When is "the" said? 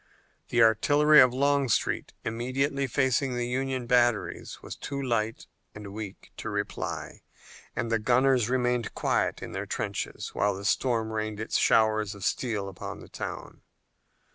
0.49-0.63, 3.35-3.45, 7.91-7.99, 10.55-10.65, 13.01-13.09